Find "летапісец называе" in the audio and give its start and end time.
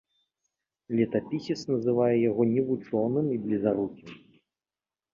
0.99-2.15